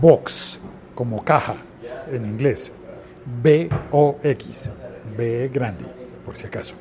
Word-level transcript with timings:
Box, 0.00 0.60
como 0.94 1.24
caja 1.24 1.56
en 2.10 2.24
inglés. 2.24 2.72
B-O-X, 3.42 4.70
B 5.16 5.50
grande, 5.52 5.84
por 6.24 6.36
si 6.36 6.46
acaso. 6.46 6.74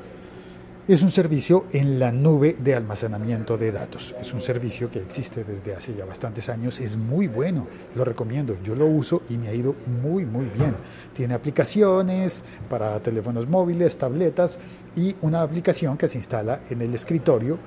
Es 0.87 1.03
un 1.03 1.11
servicio 1.11 1.65
en 1.73 1.99
la 1.99 2.13
nube 2.13 2.55
de 2.57 2.73
almacenamiento 2.73 3.57
de 3.57 3.73
datos. 3.73 4.15
Es 4.21 4.33
un 4.33 4.39
servicio 4.39 4.89
que 4.89 5.01
existe 5.01 5.43
desde 5.43 5.75
hace 5.75 5.93
ya 5.93 6.05
bastantes 6.05 6.47
años. 6.47 6.79
Es 6.79 6.95
muy 6.95 7.27
bueno, 7.27 7.67
lo 7.93 8.05
recomiendo. 8.05 8.55
Yo 8.63 8.73
lo 8.73 8.85
uso 8.85 9.23
y 9.29 9.37
me 9.37 9.49
ha 9.49 9.53
ido 9.53 9.75
muy, 10.01 10.25
muy 10.25 10.45
bien. 10.45 10.73
Tiene 11.13 11.33
aplicaciones 11.33 12.45
para 12.69 12.97
teléfonos 13.01 13.49
móviles, 13.49 13.97
tabletas 13.97 14.59
y 14.95 15.13
una 15.23 15.41
aplicación 15.41 15.97
que 15.97 16.07
se 16.07 16.19
instala 16.19 16.61
en 16.69 16.81
el 16.81 16.95
escritorio 16.95 17.57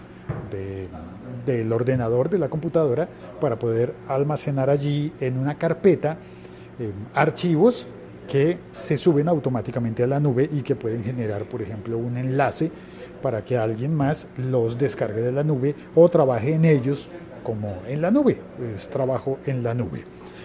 del 1.45 1.73
ordenador 1.73 2.31
de 2.31 2.39
la 2.39 2.49
computadora 2.49 3.09
para 3.41 3.59
poder 3.59 3.95
almacenar 4.09 4.71
allí 4.71 5.13
en 5.21 5.39
una 5.39 5.57
carpeta 5.57 6.19
eh, 6.79 6.93
archivos 7.15 7.89
que 8.29 8.59
se 8.71 8.97
suben 8.97 9.29
automáticamente 9.29 10.05
a 10.05 10.07
la 10.07 10.21
nube 10.21 10.49
y 10.53 10.63
que 10.63 10.77
pueden 10.77 11.03
generar, 11.03 11.45
por 11.45 11.63
ejemplo, 11.63 11.99
un 11.99 12.17
enlace 12.17 12.71
para 13.21 13.45
que 13.45 13.59
alguien 13.59 13.95
más 13.95 14.29
los 14.37 14.79
descargue 14.79 15.21
de 15.21 15.33
la 15.33 15.43
nube 15.43 15.75
o 15.95 16.09
trabaje 16.09 16.55
en 16.55 16.65
ellos 16.65 17.09
como 17.43 17.79
en 17.89 18.03
la 18.03 18.11
nube, 18.11 18.39
es 18.75 18.89
trabajo 18.89 19.39
en 19.47 19.63
la 19.63 19.75
nube. 19.75 20.05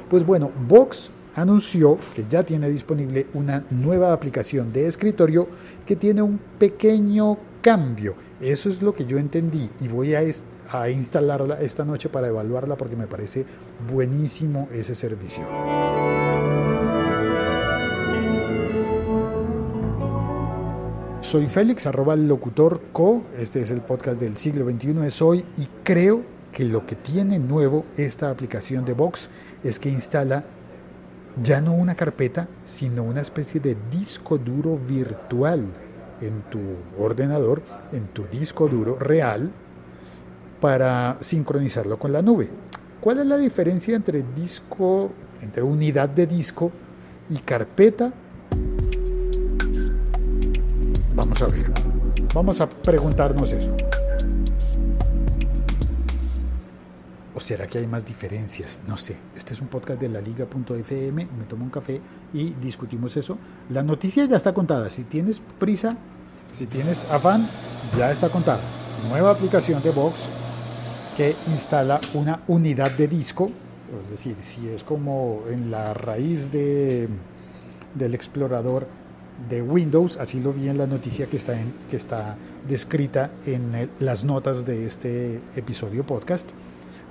Pues 0.09 0.25
bueno, 0.25 0.51
Vox 0.67 1.11
anunció 1.35 1.97
que 2.15 2.25
ya 2.29 2.43
tiene 2.43 2.69
disponible 2.69 3.27
una 3.33 3.63
nueva 3.69 4.13
aplicación 4.13 4.71
de 4.71 4.87
escritorio 4.87 5.47
que 5.85 5.95
tiene 5.95 6.21
un 6.21 6.39
pequeño 6.57 7.37
cambio. 7.61 8.15
Eso 8.39 8.69
es 8.69 8.81
lo 8.81 8.93
que 8.93 9.05
yo 9.05 9.17
entendí 9.17 9.69
y 9.81 9.87
voy 9.87 10.15
a, 10.15 10.21
a 10.69 10.89
instalarla 10.89 11.61
esta 11.61 11.85
noche 11.85 12.09
para 12.09 12.27
evaluarla 12.27 12.75
porque 12.75 12.95
me 12.95 13.07
parece 13.07 13.45
buenísimo 13.91 14.69
ese 14.71 14.95
servicio. 14.95 15.45
Soy 21.21 21.47
Félix, 21.47 21.87
arroba 21.87 22.13
el 22.13 22.27
locutor 22.27 22.81
co. 22.91 23.23
Este 23.37 23.61
es 23.61 23.71
el 23.71 23.81
podcast 23.81 24.21
del 24.21 24.37
siglo 24.37 24.69
XXI 24.69 25.05
es 25.05 25.21
hoy 25.21 25.43
y 25.57 25.67
creo 25.83 26.21
que 26.51 26.63
lo 26.63 26.85
que 26.85 26.95
tiene 26.95 27.39
nuevo 27.39 27.83
esta 27.97 28.29
aplicación 28.29 28.85
de 28.85 28.93
Vox 28.93 29.29
es 29.63 29.79
que 29.79 29.89
instala 29.89 30.45
ya 31.41 31.61
no 31.61 31.73
una 31.73 31.95
carpeta, 31.95 32.47
sino 32.63 33.03
una 33.03 33.21
especie 33.21 33.59
de 33.59 33.75
disco 33.91 34.37
duro 34.37 34.77
virtual 34.77 35.65
en 36.21 36.41
tu 36.49 36.59
ordenador, 37.03 37.61
en 37.91 38.07
tu 38.07 38.25
disco 38.27 38.67
duro 38.67 38.97
real, 38.97 39.51
para 40.65 41.17
sincronizarlo 41.21 41.99
con 41.99 42.11
la 42.11 42.23
nube. 42.23 42.49
¿Cuál 42.99 43.19
es 43.19 43.27
la 43.27 43.37
diferencia 43.37 43.95
entre 43.95 44.23
disco, 44.35 45.11
entre 45.39 45.61
unidad 45.61 46.09
de 46.09 46.25
disco 46.25 46.71
y 47.29 47.37
carpeta? 47.37 48.11
Vamos 51.13 51.39
a 51.43 51.47
ver. 51.49 51.71
Vamos 52.33 52.61
a 52.61 52.67
preguntarnos 52.67 53.53
eso. 53.53 53.77
¿O 57.35 57.39
será 57.39 57.67
que 57.67 57.77
hay 57.77 57.85
más 57.85 58.03
diferencias? 58.03 58.81
No 58.87 58.97
sé. 58.97 59.17
Este 59.35 59.53
es 59.53 59.61
un 59.61 59.67
podcast 59.67 60.01
de 60.01 60.09
la 60.09 60.19
liga.fm. 60.19 61.27
Me 61.37 61.45
tomo 61.47 61.63
un 61.63 61.69
café 61.69 62.01
y 62.33 62.55
discutimos 62.55 63.15
eso. 63.17 63.37
La 63.69 63.83
noticia 63.83 64.25
ya 64.25 64.37
está 64.37 64.51
contada. 64.51 64.89
Si 64.89 65.03
tienes 65.03 65.43
prisa, 65.59 65.95
si 66.53 66.65
tienes 66.65 67.05
afán, 67.11 67.47
ya 67.95 68.09
está 68.09 68.29
contada. 68.29 68.61
Nueva 69.11 69.29
aplicación 69.29 69.83
de 69.83 69.91
Vox 69.91 70.27
que 71.15 71.35
instala 71.47 72.01
una 72.13 72.41
unidad 72.47 72.91
de 72.91 73.07
disco. 73.07 73.49
Es 74.03 74.11
decir, 74.11 74.35
si 74.41 74.67
es 74.67 74.83
como 74.83 75.43
en 75.49 75.71
la 75.71 75.93
raíz 75.93 76.51
de, 76.51 77.07
del 77.93 78.15
explorador 78.15 78.87
de 79.49 79.61
Windows, 79.61 80.17
así 80.17 80.39
lo 80.39 80.53
vi 80.53 80.69
en 80.69 80.77
la 80.77 80.87
noticia 80.87 81.27
que 81.27 81.37
está, 81.37 81.55
que 81.89 81.97
está 81.97 82.35
descrita 82.67 83.31
en 83.45 83.89
las 83.99 84.23
notas 84.25 84.65
de 84.65 84.85
este 84.85 85.39
episodio 85.55 86.05
podcast. 86.05 86.51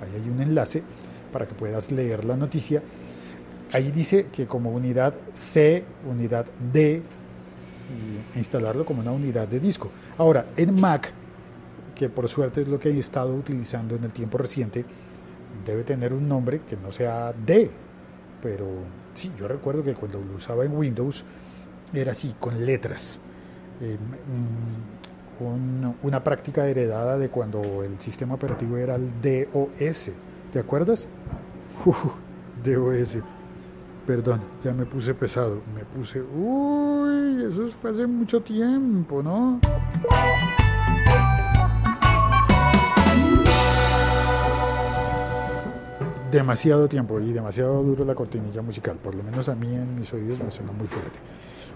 Ahí 0.01 0.21
hay 0.21 0.29
un 0.29 0.41
enlace 0.41 0.83
para 1.31 1.47
que 1.47 1.53
puedas 1.53 1.91
leer 1.91 2.25
la 2.25 2.35
noticia. 2.35 2.83
Ahí 3.71 3.91
dice 3.91 4.27
que 4.31 4.45
como 4.45 4.71
unidad 4.71 5.15
C, 5.33 5.83
unidad 6.09 6.45
D, 6.71 7.01
instalarlo 8.35 8.85
como 8.85 9.01
una 9.01 9.11
unidad 9.11 9.47
de 9.47 9.59
disco. 9.59 9.89
Ahora, 10.17 10.45
en 10.55 10.79
Mac, 10.79 11.11
que 11.95 12.09
por 12.09 12.27
suerte 12.27 12.61
es 12.61 12.67
lo 12.67 12.79
que 12.79 12.89
he 12.89 12.99
estado 12.99 13.33
utilizando 13.33 13.95
en 13.95 14.03
el 14.03 14.11
tiempo 14.11 14.37
reciente, 14.37 14.85
debe 15.65 15.83
tener 15.83 16.13
un 16.13 16.27
nombre 16.27 16.61
que 16.61 16.75
no 16.75 16.91
sea 16.91 17.33
D. 17.33 17.71
Pero 18.41 18.67
sí, 19.13 19.31
yo 19.39 19.47
recuerdo 19.47 19.83
que 19.83 19.93
cuando 19.93 20.19
lo 20.19 20.35
usaba 20.35 20.65
en 20.65 20.77
Windows, 20.77 21.23
era 21.93 22.11
así, 22.11 22.35
con 22.39 22.65
letras. 22.65 23.21
Eh, 23.81 23.97
una 26.03 26.23
práctica 26.23 26.65
heredada 26.67 27.17
de 27.17 27.29
cuando 27.29 27.83
el 27.83 27.99
sistema 27.99 28.35
operativo 28.35 28.77
era 28.77 28.95
el 28.95 29.09
DOS. 29.21 30.11
¿Te 30.53 30.59
acuerdas? 30.59 31.07
DOS. 32.63 33.17
Perdón, 34.05 34.41
ya 34.63 34.71
me 34.73 34.85
puse 34.85 35.13
pesado. 35.13 35.61
Me 35.75 35.83
puse... 35.83 36.21
Uy, 36.21 37.43
eso 37.49 37.67
fue 37.69 37.91
hace 37.91 38.05
mucho 38.05 38.41
tiempo, 38.41 39.23
¿no? 39.23 39.59
Demasiado 46.35 46.87
tiempo 46.87 47.19
y 47.19 47.31
demasiado 47.31 47.81
duro 47.81 48.05
la 48.05 48.13
cortinilla 48.13 48.61
musical, 48.61 48.97
por 48.97 49.15
lo 49.15 49.23
menos 49.23 49.49
a 49.49 49.55
mí 49.55 49.73
en 49.73 49.95
mis 49.95 50.13
oídos 50.13 50.39
me 50.43 50.51
suena 50.51 50.71
muy 50.71 50.87
fuerte. 50.87 51.19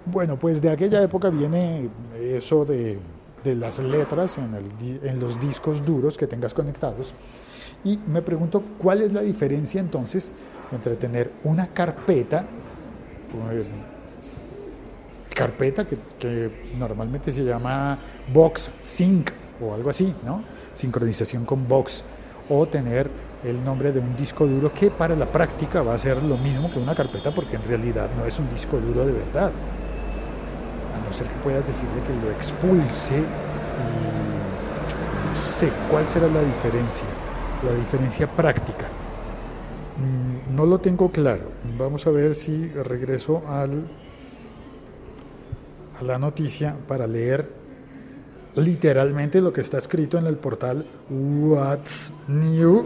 Bueno, 0.05 0.37
pues 0.37 0.61
de 0.61 0.69
aquella 0.69 1.01
época 1.01 1.29
viene 1.29 1.89
eso 2.19 2.65
de, 2.65 2.99
las 3.43 3.79
letras 3.79 4.37
en, 4.37 4.55
en 5.03 5.19
los 5.19 5.39
discos 5.39 5.85
duros 5.85 6.17
que 6.17 6.27
tengas 6.27 6.53
conectados. 6.53 7.13
Y 7.83 7.97
me 8.07 8.21
pregunto 8.21 8.61
cuál 8.77 9.01
es 9.01 9.13
la 9.13 9.21
diferencia 9.21 9.79
entonces 9.79 10.33
entre 10.71 10.95
tener 10.95 11.31
una 11.43 11.67
carpeta, 11.67 12.45
carpeta 15.33 15.85
que, 15.85 15.97
que, 16.19 16.73
normalmente 16.77 17.31
se 17.31 17.43
llama 17.43 17.97
Box 18.33 18.69
Sync 18.83 19.31
o 19.61 19.73
algo 19.73 19.89
así, 19.89 20.13
¿no? 20.25 20.43
Sincronización 20.75 21.45
con 21.45 21.67
Box, 21.67 22.03
o 22.49 22.67
tener 22.67 23.09
el 23.43 23.63
nombre 23.63 23.91
de 23.91 23.99
un 23.99 24.15
disco 24.15 24.45
duro 24.45 24.73
que 24.73 24.91
para 24.91 25.15
la 25.15 25.25
práctica 25.25 25.81
va 25.81 25.93
a 25.93 25.97
ser 25.97 26.21
lo 26.21 26.37
mismo 26.37 26.69
que 26.69 26.79
una 26.79 26.93
carpeta 26.93 27.31
porque 27.33 27.55
en 27.55 27.63
realidad 27.63 28.09
no 28.17 28.25
es 28.25 28.37
un 28.37 28.49
disco 28.49 28.77
duro 28.77 29.05
de 29.05 29.13
verdad 29.13 29.51
no 31.09 31.13
ser 31.13 31.27
que 31.27 31.35
puedas 31.43 31.65
decirle 31.65 32.01
que 32.05 32.13
lo 32.25 32.31
expulse 32.31 33.17
no 35.25 35.35
sé 35.35 35.69
cuál 35.89 36.07
será 36.07 36.27
la 36.27 36.41
diferencia, 36.41 37.07
la 37.63 37.73
diferencia 37.73 38.27
práctica. 38.27 38.85
Mm, 39.97 40.55
no 40.55 40.65
lo 40.65 40.79
tengo 40.79 41.11
claro. 41.11 41.51
Vamos 41.77 42.05
a 42.07 42.11
ver 42.11 42.35
si 42.35 42.67
regreso 42.69 43.43
al, 43.47 43.85
a 45.99 46.03
la 46.03 46.17
noticia 46.17 46.75
para 46.87 47.07
leer 47.07 47.49
literalmente 48.55 49.41
lo 49.41 49.53
que 49.53 49.61
está 49.61 49.77
escrito 49.77 50.17
en 50.17 50.25
el 50.25 50.35
portal 50.35 50.85
What's 51.09 52.11
New, 52.27 52.85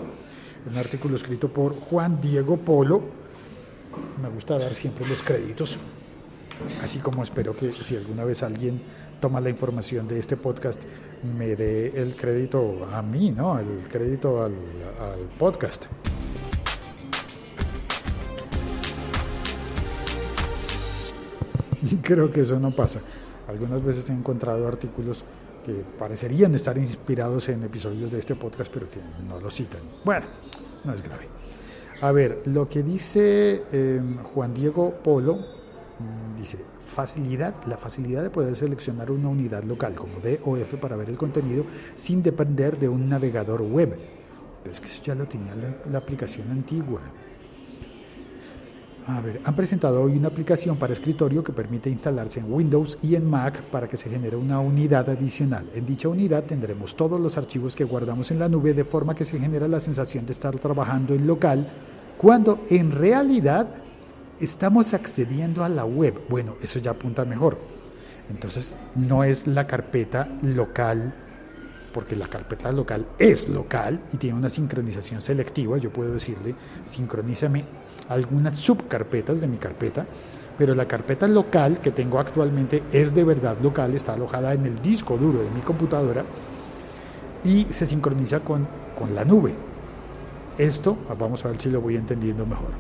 un 0.69 0.77
artículo 0.77 1.15
escrito 1.15 1.51
por 1.51 1.79
Juan 1.79 2.19
Diego 2.21 2.57
Polo. 2.57 3.01
Me 4.21 4.29
gusta 4.29 4.57
dar 4.57 4.73
siempre 4.73 5.07
los 5.07 5.21
créditos 5.21 5.79
así 6.81 6.99
como 6.99 7.23
espero 7.23 7.55
que 7.55 7.73
si 7.73 7.95
alguna 7.95 8.23
vez 8.23 8.43
alguien 8.43 8.81
toma 9.19 9.41
la 9.41 9.49
información 9.49 10.07
de 10.07 10.19
este 10.19 10.37
podcast, 10.37 10.81
me 11.37 11.55
dé 11.55 11.93
el 11.95 12.15
crédito 12.15 12.87
a 12.91 13.01
mí, 13.01 13.31
¿no? 13.31 13.57
El 13.57 13.87
crédito 13.89 14.43
al, 14.43 14.53
podcast. 15.37 15.85
Creo 22.01 22.31
que 22.31 22.41
eso 22.41 22.59
no 22.59 22.75
pasa. 22.75 22.99
Algunas 23.47 23.81
veces 23.81 24.09
he 24.09 24.13
encontrado 24.13 24.67
artículos 24.67 25.23
que 25.65 25.83
parecerían 25.97 26.53
estar 26.55 26.77
inspirados 26.77 27.47
en 27.49 27.63
episodios 27.63 28.11
de 28.11 28.19
este 28.19 28.35
podcast, 28.35 28.71
pero 28.73 28.89
que 28.89 28.99
no 29.27 29.39
lo 29.39 29.49
citan. 29.49 29.81
Bueno, 30.03 30.25
no 30.83 30.93
es 30.93 31.03
grave. 31.03 31.27
A 32.01 32.11
ver, 32.11 32.41
lo 32.45 32.67
que 32.67 32.83
dice 32.83 33.63
eh, 33.71 34.01
Juan 34.33 34.53
Diego 34.53 34.93
Polo, 35.03 35.39
Mm, 35.99 36.39
dice, 36.39 36.57
facilidad, 36.79 37.53
la 37.67 37.77
facilidad 37.77 38.23
de 38.23 38.29
poder 38.29 38.55
seleccionar 38.55 39.11
una 39.11 39.29
unidad 39.29 39.63
local 39.63 39.93
como 39.95 40.19
D 40.19 40.41
o 40.43 40.57
F 40.57 40.77
para 40.77 40.95
ver 40.95 41.09
el 41.09 41.17
contenido 41.17 41.65
sin 41.95 42.23
depender 42.23 42.79
de 42.79 42.89
un 42.89 43.07
navegador 43.07 43.61
web. 43.61 43.97
Pero 44.63 44.73
es 44.73 44.79
que 44.79 44.87
eso 44.87 45.03
ya 45.03 45.15
lo 45.15 45.27
tenía 45.27 45.53
la, 45.91 45.97
aplicación 45.97 46.49
antigua. 46.49 47.01
A 49.05 49.19
ver, 49.19 49.41
han 49.43 49.53
presentado 49.53 50.01
hoy 50.01 50.15
una 50.15 50.29
aplicación 50.29 50.77
para 50.77 50.93
escritorio 50.93 51.43
que 51.43 51.51
permite 51.51 51.89
instalarse 51.89 52.39
en 52.39 52.51
Windows 52.51 52.97
y 53.01 53.15
en 53.15 53.29
Mac 53.29 53.61
para 53.63 53.85
que 53.85 53.97
se 53.97 54.09
genere 54.09 54.37
una 54.37 54.61
unidad 54.61 55.09
adicional. 55.09 55.69
En 55.75 55.85
dicha 55.85 56.07
unidad 56.07 56.45
tendremos 56.45 56.95
todos 56.95 57.19
los 57.19 57.37
archivos 57.37 57.75
que 57.75 57.83
guardamos 57.83 58.31
en 58.31 58.39
la 58.39 58.47
nube 58.47 58.73
de 58.73 58.85
forma 58.85 59.13
que 59.13 59.25
se 59.25 59.37
genera 59.39 59.67
la 59.67 59.81
sensación 59.81 60.25
de 60.25 60.31
estar 60.31 60.57
trabajando 60.57 61.13
en 61.13 61.27
local 61.27 61.67
cuando 62.17 62.63
en 62.69 62.93
realidad 62.93 63.67
estamos 64.39 64.93
accediendo 64.93 65.65
a 65.65 65.69
la 65.69 65.83
web. 65.83 66.21
Bueno, 66.29 66.55
eso 66.61 66.79
ya 66.79 66.91
apunta 66.91 67.25
mejor. 67.25 67.57
Entonces 68.29 68.77
no 68.95 69.25
es 69.25 69.47
la 69.47 69.67
carpeta 69.67 70.29
local, 70.41 71.13
porque 71.93 72.15
la 72.15 72.27
carpeta 72.27 72.71
local 72.71 73.05
es 73.19 73.47
local 73.47 74.01
y 74.11 74.17
tiene 74.17 74.37
una 74.37 74.49
sincronización 74.49 75.21
selectiva. 75.21 75.77
Yo 75.77 75.91
puedo 75.91 76.13
decirle, 76.13 76.55
sincronízame 76.83 77.63
algunas 78.09 78.55
subcarpetas 78.55 79.39
de 79.39 79.47
mi 79.47 79.57
carpeta, 79.57 80.05
pero 80.57 80.75
la 80.75 80.87
carpeta 80.87 81.27
local 81.27 81.79
que 81.79 81.91
tengo 81.91 82.19
actualmente 82.19 82.83
es 82.91 83.13
de 83.13 83.23
verdad 83.23 83.57
local, 83.61 83.93
está 83.93 84.13
alojada 84.13 84.53
en 84.53 84.65
el 84.65 84.81
disco 84.81 85.17
duro 85.17 85.39
de 85.39 85.49
mi 85.49 85.61
computadora 85.61 86.25
y 87.43 87.67
se 87.69 87.85
sincroniza 87.85 88.39
con, 88.39 88.67
con 88.97 89.13
la 89.15 89.23
nube. 89.23 89.53
Esto, 90.57 90.97
vamos 91.17 91.45
a 91.45 91.49
ver 91.49 91.57
si 91.57 91.69
lo 91.69 91.81
voy 91.81 91.95
entendiendo 91.95 92.45
mejor. 92.45 92.71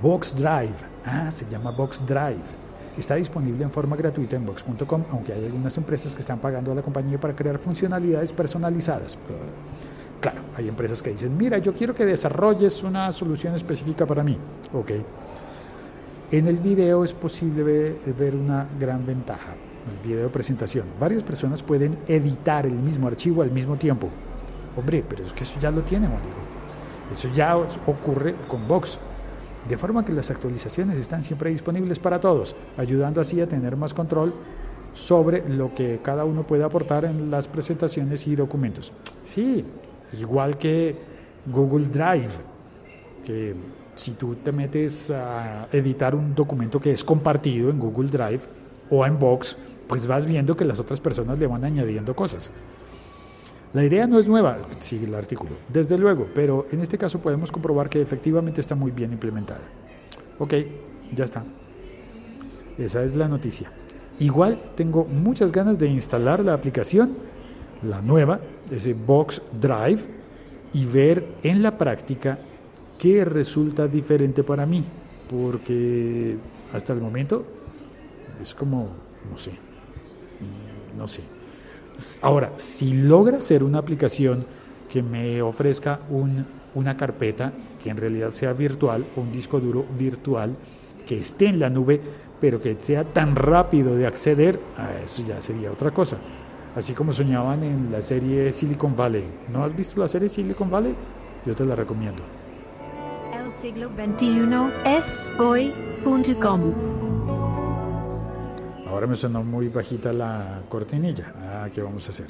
Box 0.00 0.34
Drive, 0.34 0.74
ah, 1.04 1.30
se 1.30 1.48
llama 1.48 1.70
Box 1.70 2.04
Drive 2.04 2.61
Está 2.96 3.14
disponible 3.14 3.64
en 3.64 3.70
forma 3.70 3.96
gratuita 3.96 4.36
en 4.36 4.44
Box.com, 4.44 5.04
aunque 5.10 5.32
hay 5.32 5.46
algunas 5.46 5.76
empresas 5.78 6.14
que 6.14 6.20
están 6.20 6.40
pagando 6.40 6.72
a 6.72 6.74
la 6.74 6.82
compañía 6.82 7.18
para 7.18 7.34
crear 7.34 7.58
funcionalidades 7.58 8.32
personalizadas. 8.32 9.18
Claro, 10.20 10.42
hay 10.54 10.68
empresas 10.68 11.02
que 11.02 11.10
dicen, 11.10 11.36
mira, 11.36 11.58
yo 11.58 11.72
quiero 11.72 11.94
que 11.94 12.04
desarrolles 12.04 12.82
una 12.82 13.10
solución 13.12 13.54
específica 13.54 14.06
para 14.06 14.22
mí. 14.22 14.36
Ok. 14.74 14.90
En 16.30 16.46
el 16.46 16.58
video 16.58 17.02
es 17.02 17.12
posible 17.14 17.96
ver 18.18 18.34
una 18.34 18.66
gran 18.78 19.04
ventaja, 19.04 19.54
el 19.90 20.08
video 20.08 20.24
de 20.24 20.28
presentación. 20.28 20.86
Varias 21.00 21.22
personas 21.22 21.62
pueden 21.62 21.98
editar 22.06 22.66
el 22.66 22.74
mismo 22.74 23.08
archivo 23.08 23.42
al 23.42 23.50
mismo 23.50 23.76
tiempo. 23.76 24.08
Hombre, 24.76 25.04
pero 25.08 25.24
es 25.24 25.32
que 25.32 25.44
eso 25.44 25.58
ya 25.60 25.70
lo 25.70 25.82
tiene, 25.82 26.06
amigo. 26.06 26.20
Eso 27.10 27.28
ya 27.32 27.56
ocurre 27.56 28.34
con 28.48 28.68
Box 28.68 28.98
de 29.68 29.78
forma 29.78 30.04
que 30.04 30.12
las 30.12 30.30
actualizaciones 30.30 30.96
están 30.98 31.22
siempre 31.22 31.50
disponibles 31.50 31.98
para 31.98 32.20
todos, 32.20 32.56
ayudando 32.76 33.20
así 33.20 33.40
a 33.40 33.48
tener 33.48 33.76
más 33.76 33.94
control 33.94 34.34
sobre 34.92 35.48
lo 35.48 35.74
que 35.74 36.00
cada 36.02 36.24
uno 36.24 36.42
puede 36.42 36.64
aportar 36.64 37.04
en 37.04 37.30
las 37.30 37.48
presentaciones 37.48 38.26
y 38.26 38.36
documentos. 38.36 38.92
Sí, 39.24 39.64
igual 40.18 40.58
que 40.58 40.96
Google 41.46 41.86
Drive, 41.86 42.32
que 43.24 43.54
si 43.94 44.12
tú 44.12 44.34
te 44.36 44.52
metes 44.52 45.10
a 45.10 45.68
editar 45.72 46.14
un 46.14 46.34
documento 46.34 46.80
que 46.80 46.92
es 46.92 47.04
compartido 47.04 47.70
en 47.70 47.78
Google 47.78 48.10
Drive 48.10 48.40
o 48.90 49.06
en 49.06 49.18
Box, 49.18 49.56
pues 49.86 50.06
vas 50.06 50.26
viendo 50.26 50.56
que 50.56 50.64
las 50.64 50.78
otras 50.78 51.00
personas 51.00 51.38
le 51.38 51.46
van 51.46 51.64
añadiendo 51.64 52.14
cosas. 52.14 52.50
La 53.72 53.84
idea 53.84 54.06
no 54.06 54.18
es 54.18 54.28
nueva, 54.28 54.58
sigue 54.80 55.06
el 55.06 55.14
artículo, 55.14 55.52
desde 55.68 55.96
luego, 55.96 56.26
pero 56.34 56.66
en 56.70 56.80
este 56.80 56.98
caso 56.98 57.20
podemos 57.20 57.50
comprobar 57.50 57.88
que 57.88 58.02
efectivamente 58.02 58.60
está 58.60 58.74
muy 58.74 58.90
bien 58.90 59.12
implementada. 59.12 59.62
Ok, 60.38 60.54
ya 61.14 61.24
está. 61.24 61.42
Esa 62.76 63.02
es 63.02 63.16
la 63.16 63.28
noticia. 63.28 63.72
Igual 64.18 64.60
tengo 64.76 65.04
muchas 65.04 65.52
ganas 65.52 65.78
de 65.78 65.86
instalar 65.86 66.44
la 66.44 66.52
aplicación, 66.52 67.16
la 67.82 68.02
nueva, 68.02 68.40
ese 68.70 68.92
Box 68.92 69.40
Drive, 69.58 70.02
y 70.74 70.84
ver 70.84 71.26
en 71.42 71.62
la 71.62 71.78
práctica 71.78 72.38
qué 72.98 73.24
resulta 73.24 73.88
diferente 73.88 74.44
para 74.44 74.66
mí, 74.66 74.84
porque 75.30 76.36
hasta 76.74 76.92
el 76.92 77.00
momento 77.00 77.44
es 78.40 78.54
como, 78.54 78.88
no 79.30 79.38
sé, 79.38 79.52
no 80.96 81.08
sé. 81.08 81.22
Ahora, 82.20 82.52
si 82.56 82.94
logra 82.94 83.40
ser 83.40 83.62
una 83.62 83.78
aplicación 83.78 84.46
que 84.88 85.02
me 85.02 85.40
ofrezca 85.42 86.00
una 86.74 86.96
carpeta 86.96 87.52
que 87.82 87.90
en 87.90 87.96
realidad 87.96 88.32
sea 88.32 88.52
virtual, 88.52 89.04
o 89.16 89.20
un 89.20 89.32
disco 89.32 89.58
duro 89.60 89.84
virtual, 89.98 90.54
que 91.06 91.18
esté 91.18 91.46
en 91.46 91.58
la 91.58 91.68
nube, 91.70 92.00
pero 92.40 92.60
que 92.60 92.76
sea 92.78 93.04
tan 93.04 93.34
rápido 93.34 93.94
de 93.94 94.06
acceder, 94.06 94.58
a 94.76 95.02
eso 95.04 95.22
ya 95.26 95.40
sería 95.40 95.70
otra 95.72 95.90
cosa. 95.90 96.16
Así 96.74 96.94
como 96.94 97.12
soñaban 97.12 97.62
en 97.62 97.92
la 97.92 98.00
serie 98.00 98.50
Silicon 98.52 98.94
Valley. 98.96 99.24
¿No 99.52 99.64
has 99.64 99.76
visto 99.76 100.00
la 100.00 100.08
serie 100.08 100.28
Silicon 100.28 100.70
Valley? 100.70 100.94
Yo 101.44 101.54
te 101.54 101.64
la 101.64 101.74
recomiendo. 101.74 102.22
El 103.34 103.50
siglo 103.52 103.90
XXI 103.90 104.72
es 104.84 105.32
hoy.com. 105.38 106.91
Ahora 108.92 109.06
me 109.06 109.16
sonó 109.16 109.42
muy 109.42 109.68
bajita 109.68 110.12
la 110.12 110.60
cortinilla. 110.68 111.32
Ah, 111.38 111.68
¿qué 111.72 111.80
vamos 111.80 112.06
a 112.08 112.10
hacer? 112.10 112.26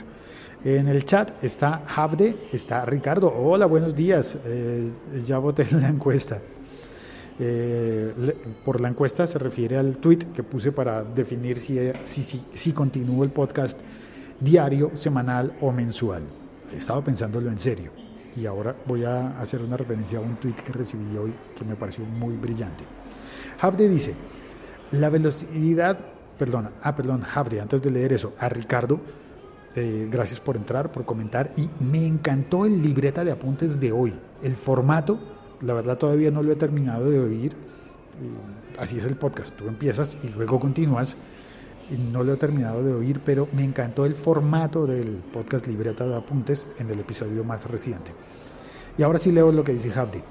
En 0.65 0.87
el 0.87 1.05
chat 1.05 1.43
está 1.43 1.83
Javde, 1.85 2.37
está 2.53 2.85
Ricardo. 2.85 3.35
Hola, 3.37 3.67
buenos 3.67 3.97
días. 3.97 4.39
Eh, 4.45 4.93
ya 5.27 5.39
voté 5.39 5.67
en 5.69 5.81
la 5.81 5.89
encuesta. 5.89 6.41
Eh, 7.41 8.13
por 8.65 8.81
la 8.81 8.89
encuesta 8.91 9.27
se 9.27 9.41
refiere 9.41 9.77
al 9.77 9.99
tweet 9.99 10.19
que 10.33 10.45
puse 10.45 10.71
para 10.71 11.03
definir 11.03 11.59
si, 11.59 11.81
si, 12.05 12.23
si, 12.23 12.45
si 12.55 12.73
continúo 12.73 13.25
el 13.25 13.31
podcast 13.31 13.81
diario, 14.39 14.93
semanal 14.95 15.57
o 15.63 15.73
mensual. 15.73 16.23
He 16.73 16.77
estado 16.77 17.03
pensándolo 17.03 17.51
en 17.51 17.59
serio 17.59 17.91
y 18.37 18.47
ahora 18.47 18.77
voy 18.87 19.03
a 19.03 19.37
hacer 19.41 19.63
una 19.63 19.77
referencia 19.77 20.21
a 20.21 20.23
un 20.23 20.37
tweet 20.37 20.55
que 20.55 20.73
recibí 20.73 21.17
hoy 21.17 21.35
que 21.59 21.65
me 21.65 21.75
pareció 21.75 22.05
muy 22.05 22.37
brillante. 22.37 22.85
Javde 23.59 23.89
dice, 23.89 24.15
la 24.93 25.11
velocidad 25.11 26.12
perdón, 26.39 26.71
ah, 26.83 26.95
perdón, 26.95 27.23
Javri, 27.23 27.59
antes 27.59 27.83
de 27.83 27.91
leer 27.91 28.13
eso, 28.13 28.33
a 28.39 28.49
Ricardo, 28.49 29.01
eh, 29.75 30.09
gracias 30.11 30.41
por 30.41 30.57
entrar, 30.57 30.93
por 30.93 31.05
comentar, 31.05 31.53
y 31.57 31.69
me 31.83 32.07
encantó 32.07 32.67
el 32.67 32.83
libreta 32.83 33.25
de 33.25 33.33
apuntes 33.33 33.81
de 33.81 33.93
hoy, 33.93 34.15
el 34.43 34.55
formato, 34.55 35.19
la 35.61 35.75
verdad 35.75 35.99
todavía 35.99 36.31
no 36.31 36.43
lo 36.43 36.53
he 36.53 36.57
terminado 36.57 37.09
de 37.09 37.19
oír, 37.19 37.53
así 38.79 38.99
es 38.99 39.05
el 39.05 39.17
podcast, 39.17 39.57
tú 39.57 39.69
empiezas 39.69 40.19
y 40.23 40.29
luego 40.29 40.59
continúas, 40.61 41.17
y 41.91 41.97
no 41.97 42.23
lo 42.23 42.35
he 42.35 42.37
terminado 42.37 42.83
de 42.83 42.93
oír, 42.93 43.21
pero 43.25 43.49
me 43.53 43.65
encantó 43.65 44.07
el 44.07 44.15
formato 44.15 44.87
del 44.87 45.23
podcast 45.33 45.67
libreta 45.67 46.07
de 46.07 46.17
apuntes 46.17 46.71
en 46.79 46.91
el 46.91 47.01
episodio 47.01 47.45
más 47.45 47.69
reciente. 47.71 48.13
Y 48.97 49.03
ahora 49.03 49.19
sí 49.19 49.33
leo 49.33 49.53
lo 49.53 49.65
que 49.65 49.73
dice 49.73 49.91
Javdi. 49.91 50.23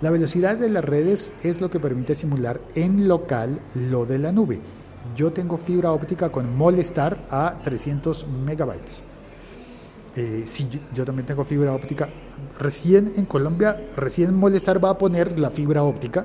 La 0.00 0.10
velocidad 0.10 0.56
de 0.56 0.68
las 0.68 0.84
redes 0.84 1.32
es 1.42 1.60
lo 1.60 1.70
que 1.70 1.80
permite 1.80 2.14
simular 2.14 2.60
en 2.74 3.08
local 3.08 3.60
lo 3.74 4.04
de 4.04 4.18
la 4.18 4.32
nube 4.32 4.60
yo 5.14 5.32
tengo 5.32 5.58
fibra 5.58 5.92
óptica 5.92 6.30
con 6.30 6.56
Molestar 6.56 7.18
a 7.30 7.58
300 7.62 8.26
megabytes. 8.26 9.04
Eh, 10.16 10.42
sí, 10.46 10.68
yo, 10.94 11.04
también 11.04 11.26
tengo 11.26 11.44
fibra 11.44 11.72
óptica. 11.72 12.08
Recién 12.58 13.12
en 13.16 13.26
Colombia, 13.26 13.78
recién 13.96 14.34
Molestar 14.34 14.82
va 14.82 14.90
a 14.90 14.98
poner 14.98 15.38
la 15.38 15.50
fibra 15.50 15.82
óptica. 15.82 16.24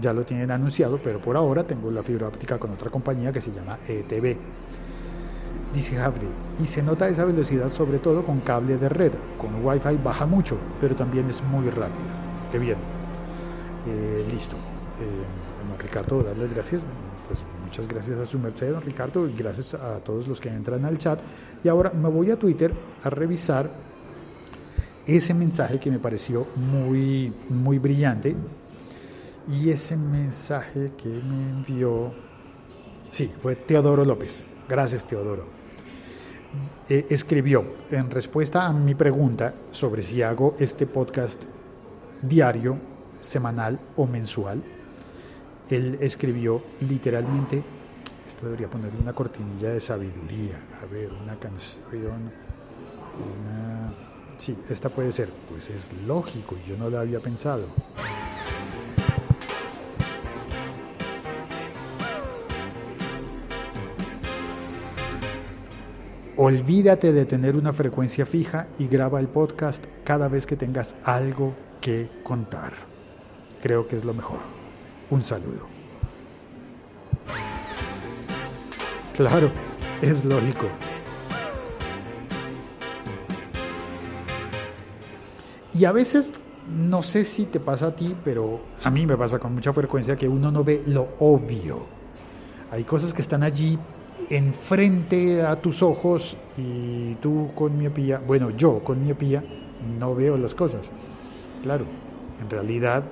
Ya 0.00 0.12
lo 0.12 0.24
tienen 0.24 0.50
anunciado, 0.50 0.98
pero 1.02 1.20
por 1.20 1.36
ahora 1.36 1.64
tengo 1.64 1.90
la 1.90 2.02
fibra 2.02 2.28
óptica 2.28 2.58
con 2.58 2.70
otra 2.70 2.90
compañía 2.90 3.32
que 3.32 3.40
se 3.40 3.52
llama 3.52 3.78
ETV. 3.86 4.36
Dice 5.74 5.96
Javdi, 5.96 6.26
y 6.62 6.66
se 6.66 6.82
nota 6.82 7.08
esa 7.08 7.26
velocidad 7.26 7.70
sobre 7.70 7.98
todo 7.98 8.24
con 8.24 8.40
cable 8.40 8.78
de 8.78 8.88
red. 8.88 9.12
Con 9.36 9.62
Wi-Fi 9.62 9.96
baja 10.02 10.24
mucho, 10.24 10.56
pero 10.80 10.96
también 10.96 11.28
es 11.28 11.42
muy 11.42 11.68
rápida. 11.68 12.48
Qué 12.50 12.58
bien. 12.58 12.78
Eh, 13.86 14.26
listo. 14.32 14.56
Eh, 14.56 15.60
bueno, 15.60 15.82
Ricardo, 15.82 16.22
darles 16.22 16.52
gracias 16.54 16.84
pues 17.28 17.44
muchas 17.62 17.86
gracias 17.86 18.18
a 18.18 18.26
su 18.26 18.38
merced, 18.38 18.72
don 18.72 18.82
Ricardo, 18.82 19.28
y 19.28 19.34
gracias 19.34 19.74
a 19.74 20.00
todos 20.00 20.26
los 20.26 20.40
que 20.40 20.48
entran 20.48 20.84
al 20.84 20.96
chat. 20.96 21.20
Y 21.62 21.68
ahora 21.68 21.90
me 21.90 22.08
voy 22.08 22.30
a 22.30 22.36
Twitter 22.36 22.72
a 23.02 23.10
revisar 23.10 23.70
ese 25.06 25.34
mensaje 25.34 25.78
que 25.78 25.90
me 25.90 25.98
pareció 25.98 26.46
muy, 26.56 27.32
muy 27.50 27.78
brillante. 27.78 28.34
Y 29.46 29.70
ese 29.70 29.96
mensaje 29.96 30.92
que 30.96 31.08
me 31.08 31.50
envió, 31.50 32.12
sí, 33.10 33.30
fue 33.38 33.56
Teodoro 33.56 34.04
López. 34.04 34.42
Gracias, 34.68 35.06
Teodoro. 35.06 35.46
Eh, 36.88 37.06
escribió 37.10 37.64
en 37.90 38.10
respuesta 38.10 38.66
a 38.66 38.72
mi 38.72 38.94
pregunta 38.94 39.54
sobre 39.70 40.02
si 40.02 40.22
hago 40.22 40.56
este 40.58 40.86
podcast 40.86 41.44
diario, 42.22 42.78
semanal 43.20 43.78
o 43.96 44.06
mensual 44.06 44.62
él 45.70 45.98
escribió 46.00 46.62
literalmente, 46.80 47.62
esto 48.26 48.46
debería 48.46 48.68
ponerle 48.68 49.00
una 49.00 49.12
cortinilla 49.12 49.70
de 49.70 49.80
sabiduría, 49.80 50.60
a 50.82 50.86
ver, 50.86 51.10
una 51.12 51.38
canción, 51.38 52.30
una... 53.42 53.94
Sí, 54.36 54.56
esta 54.68 54.88
puede 54.88 55.10
ser, 55.10 55.30
pues 55.48 55.68
es 55.70 55.90
lógico 56.06 56.56
y 56.64 56.70
yo 56.70 56.76
no 56.76 56.88
la 56.88 57.00
había 57.00 57.20
pensado. 57.20 57.66
Olvídate 66.36 67.12
de 67.12 67.24
tener 67.24 67.56
una 67.56 67.72
frecuencia 67.72 68.24
fija 68.24 68.68
y 68.78 68.86
graba 68.86 69.18
el 69.18 69.26
podcast 69.26 69.84
cada 70.04 70.28
vez 70.28 70.46
que 70.46 70.54
tengas 70.54 70.94
algo 71.02 71.52
que 71.80 72.08
contar. 72.22 72.74
Creo 73.60 73.88
que 73.88 73.96
es 73.96 74.04
lo 74.04 74.14
mejor. 74.14 74.38
Un 75.10 75.22
saludo. 75.22 75.66
Claro, 79.16 79.50
es 80.02 80.24
lógico. 80.24 80.66
Y 85.74 85.84
a 85.84 85.92
veces 85.92 86.32
no 86.68 87.02
sé 87.02 87.24
si 87.24 87.46
te 87.46 87.60
pasa 87.60 87.88
a 87.88 87.96
ti, 87.96 88.14
pero 88.24 88.60
a 88.82 88.90
mí 88.90 89.06
me 89.06 89.16
pasa 89.16 89.38
con 89.38 89.54
mucha 89.54 89.72
frecuencia 89.72 90.16
que 90.16 90.28
uno 90.28 90.50
no 90.50 90.62
ve 90.62 90.82
lo 90.86 91.08
obvio. 91.20 91.86
Hay 92.70 92.84
cosas 92.84 93.14
que 93.14 93.22
están 93.22 93.42
allí 93.42 93.78
enfrente 94.30 95.42
a 95.42 95.56
tus 95.56 95.82
ojos 95.82 96.36
y 96.56 97.14
tú 97.14 97.50
con 97.54 97.78
miopía, 97.78 98.18
bueno, 98.18 98.50
yo 98.50 98.84
con 98.84 99.02
miopía 99.02 99.42
no 99.98 100.14
veo 100.14 100.36
las 100.36 100.54
cosas. 100.54 100.92
Claro, 101.62 101.86
en 102.42 102.50
realidad 102.50 103.04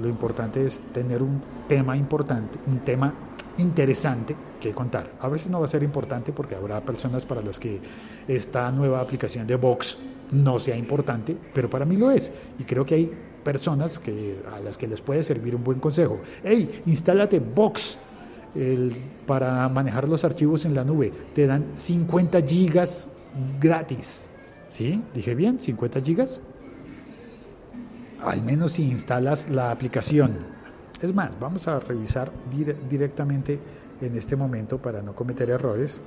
lo 0.00 0.08
importante 0.08 0.66
es 0.66 0.80
tener 0.92 1.22
un 1.22 1.42
tema 1.68 1.96
importante, 1.96 2.58
un 2.66 2.80
tema 2.80 3.12
interesante 3.58 4.34
que 4.60 4.72
contar. 4.72 5.12
A 5.20 5.28
veces 5.28 5.50
no 5.50 5.58
va 5.60 5.66
a 5.66 5.68
ser 5.68 5.82
importante 5.82 6.32
porque 6.32 6.54
habrá 6.54 6.80
personas 6.80 7.24
para 7.24 7.42
las 7.42 7.58
que 7.58 7.78
esta 8.26 8.70
nueva 8.70 9.00
aplicación 9.00 9.46
de 9.46 9.56
Vox 9.56 9.98
no 10.32 10.58
sea 10.58 10.76
importante, 10.76 11.36
pero 11.52 11.68
para 11.68 11.84
mí 11.84 11.96
lo 11.96 12.10
es. 12.10 12.32
Y 12.58 12.64
creo 12.64 12.84
que 12.86 12.94
hay 12.94 13.12
personas 13.42 13.98
que, 13.98 14.42
a 14.54 14.60
las 14.60 14.78
que 14.78 14.86
les 14.86 15.00
puede 15.00 15.22
servir 15.22 15.54
un 15.54 15.64
buen 15.64 15.80
consejo. 15.80 16.20
Hey, 16.42 16.82
instálate 16.86 17.38
Vox 17.40 17.98
para 19.26 19.68
manejar 19.68 20.08
los 20.08 20.24
archivos 20.24 20.64
en 20.64 20.74
la 20.74 20.84
nube. 20.84 21.12
Te 21.34 21.46
dan 21.46 21.72
50 21.74 22.42
gigas 22.42 23.08
gratis. 23.60 24.28
¿Sí? 24.68 25.02
¿Dije 25.14 25.34
bien? 25.34 25.58
¿50 25.58 26.02
gigas? 26.02 26.42
Al 28.24 28.42
menos 28.42 28.72
si 28.72 28.82
instalas 28.90 29.48
la 29.48 29.70
aplicación. 29.70 30.36
Es 31.00 31.14
más, 31.14 31.30
vamos 31.40 31.66
a 31.68 31.80
revisar 31.80 32.30
directamente 32.88 33.58
en 34.00 34.16
este 34.16 34.36
momento 34.36 34.78
para 34.78 35.02
no 35.02 35.14
cometer 35.14 35.50
errores. 35.50 36.02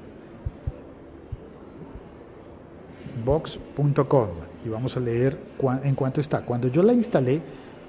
box.com 3.26 4.28
y 4.66 4.70
vamos 4.70 4.98
a 4.98 5.00
leer 5.00 5.38
en 5.84 5.96
cuánto 5.96 6.20
está. 6.20 6.42
Cuando 6.42 6.68
yo 6.68 6.84
la 6.84 6.94
instalé, 6.94 7.42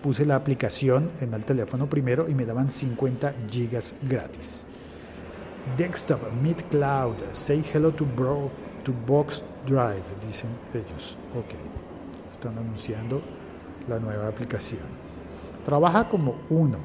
puse 0.02 0.24
la 0.24 0.36
aplicación 0.36 1.10
en 1.20 1.34
el 1.34 1.44
teléfono 1.44 1.88
primero 1.88 2.28
y 2.28 2.34
me 2.34 2.46
daban 2.46 2.70
50 2.70 3.34
gigas 3.50 3.94
gratis. 4.02 4.66
Desktop, 5.78 6.20
Meet 6.42 6.64
Cloud, 6.64 7.16
say 7.32 7.64
hello 7.72 7.90
to, 7.92 8.04
bro, 8.04 8.50
to 8.84 8.92
Box 9.06 9.42
Drive, 9.66 10.04
dicen 10.26 10.50
ellos. 10.74 11.16
Ok, 11.34 11.54
están 12.30 12.58
anunciando 12.58 13.22
la 13.88 13.98
nueva 13.98 14.28
aplicación. 14.28 14.82
Trabaja 15.64 16.08
como 16.08 16.36
uno. 16.50 16.78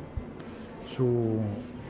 Su 0.87 1.37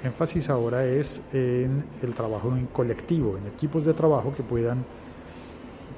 énfasis 0.03 0.49
ahora 0.49 0.85
es 0.85 1.21
en 1.33 1.83
el 2.01 2.13
trabajo 2.13 2.55
en 2.55 2.67
colectivo, 2.67 3.37
en 3.37 3.47
equipos 3.47 3.85
de 3.85 3.93
trabajo 3.93 4.33
que 4.33 4.43
puedan 4.43 4.85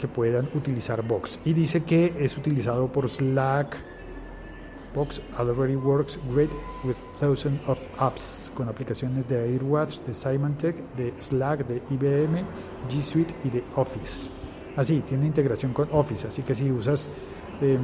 que 0.02 0.08
puedan 0.08 0.50
utilizar 0.56 1.08
Box. 1.08 1.40
Y 1.46 1.54
dice 1.54 1.84
que 1.84 2.16
es 2.20 2.36
utilizado 2.36 2.92
por 2.92 3.08
Slack. 3.08 3.78
Box 4.96 5.22
already 5.38 5.76
works 5.76 6.20
great 6.34 6.50
with 6.84 6.96
thousands 7.18 7.62
of 7.68 7.80
apps, 7.98 8.52
con 8.56 8.68
aplicaciones 8.68 9.26
de 9.30 9.54
AirWatch, 9.54 10.00
de 10.00 10.14
Symantec, 10.14 10.76
de 10.96 11.14
Slack, 11.18 11.66
de 11.66 11.82
IBM, 11.92 12.44
G 12.90 13.02
Suite 13.02 13.34
y 13.46 13.52
de 13.52 13.64
Office. 13.76 14.32
Así, 14.76 15.02
tiene 15.02 15.28
integración 15.28 15.72
con 15.72 15.88
Office, 15.94 16.28
así 16.28 16.42
que 16.42 16.56
si 16.56 16.72
usas, 16.72 17.10
em, 17.62 17.80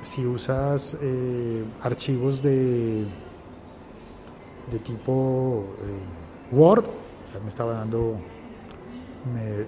si 0.00 0.26
usas 0.26 0.96
eh, 1.00 1.64
archivos 1.82 2.42
de, 2.42 3.04
de 4.70 4.78
tipo 4.78 5.66
eh, 5.82 6.54
Word, 6.54 6.84
ya 7.32 7.40
me 7.40 7.48
estaba 7.48 7.74
dando... 7.74 8.16
Em, 9.36 9.66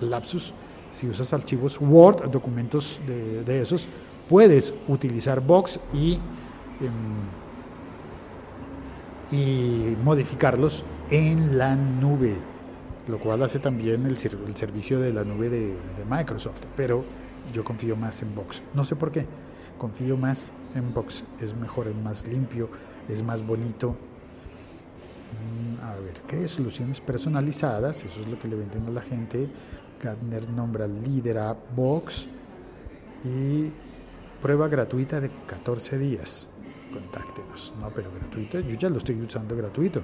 lapsus, 0.00 0.52
si 0.90 1.08
usas 1.08 1.32
archivos 1.32 1.78
Word, 1.80 2.30
documentos 2.30 3.00
de, 3.06 3.60
esos, 3.60 3.88
puedes 4.28 4.74
utilizar 4.88 5.40
Box 5.40 5.80
y, 5.92 6.18
em, 6.80 7.20
y 9.30 9.96
modificarlos 10.02 10.84
en 11.10 11.58
la 11.58 11.76
nube, 11.76 12.36
lo 13.08 13.18
cual 13.18 13.42
hace 13.42 13.58
también 13.58 14.06
el, 14.06 14.16
el 14.46 14.56
servicio 14.56 15.00
de 15.00 15.12
la 15.12 15.24
nube 15.24 15.48
de, 15.48 15.66
de, 15.68 16.04
Microsoft, 16.08 16.62
pero 16.76 17.04
yo 17.52 17.64
confío 17.64 17.96
más 17.96 18.22
en 18.22 18.34
Box. 18.34 18.62
No 18.74 18.84
sé 18.84 18.96
por 18.96 19.10
qué, 19.10 19.26
confío 19.78 20.16
más 20.16 20.52
en 20.74 20.94
Box, 20.94 21.24
es 21.40 21.54
mejor, 21.54 21.88
es 21.88 21.96
más 21.96 22.26
limpio, 22.26 22.68
es 23.08 23.22
más 23.22 23.46
bonito. 23.46 23.96
Mm, 25.34 25.84
a 25.84 25.94
ver, 25.96 26.20
¿qué 26.26 26.46
soluciones 26.48 27.00
personalizadas? 27.00 28.04
Eso 28.04 28.20
es 28.20 28.28
lo 28.28 28.38
que 28.38 28.48
le 28.48 28.56
venden 28.56 28.86
a 28.86 28.90
la 28.90 29.00
gente 29.00 29.48
Gartner 30.04 30.48
nombra 30.50 30.86
líder 30.86 31.38
a 31.38 31.56
Box 31.74 32.28
y 33.24 33.70
prueba 34.42 34.68
gratuita 34.68 35.20
de 35.20 35.30
14 35.46 35.98
días. 35.98 36.48
Contáctenos. 36.92 37.74
No, 37.80 37.88
pero 37.90 38.10
gratuita, 38.12 38.60
yo 38.60 38.76
ya 38.76 38.90
lo 38.90 38.98
estoy 38.98 39.20
usando 39.20 39.56
gratuito. 39.56 40.02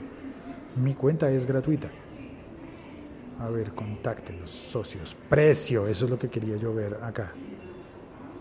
Mi 0.82 0.94
cuenta 0.94 1.30
es 1.30 1.46
gratuita. 1.46 1.90
A 3.40 3.48
ver, 3.48 3.72
contáctenos, 3.72 4.50
socios. 4.50 5.16
Precio, 5.28 5.86
eso 5.86 6.04
es 6.04 6.10
lo 6.10 6.18
que 6.18 6.28
quería 6.28 6.56
yo 6.56 6.74
ver 6.74 6.98
acá. 7.02 7.32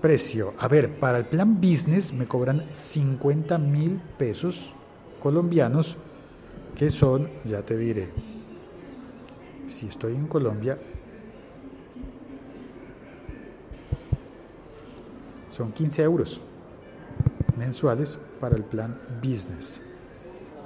Precio. 0.02 0.54
A 0.58 0.68
ver, 0.68 1.00
para 1.00 1.18
el 1.18 1.26
plan 1.26 1.60
business 1.60 2.14
me 2.14 2.28
cobran 2.28 2.68
50 2.72 3.58
mil 3.58 4.02
pesos 4.18 4.76
colombianos, 5.22 5.98
que 6.76 6.90
son, 6.90 7.30
ya 7.46 7.62
te 7.62 7.78
diré, 7.78 8.10
si 9.68 9.88
estoy 9.88 10.16
en 10.16 10.28
Colombia, 10.28 10.78
Son 15.60 15.74
15 15.74 16.04
euros 16.04 16.42
mensuales 17.58 18.18
para 18.40 18.56
el 18.56 18.64
plan 18.64 18.98
Business, 19.22 19.82